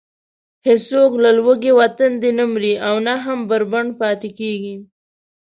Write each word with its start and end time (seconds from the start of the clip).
هېڅوک 0.67 1.11
له 1.23 1.29
لوږې 1.37 1.71
و 1.73 1.79
تندې 1.97 2.31
نه 2.37 2.45
مري 2.51 2.73
او 2.87 2.95
نه 3.07 3.15
هم 3.23 3.39
بربنډ 3.49 3.89
پاتې 4.01 4.29
کېږي. 4.39 4.75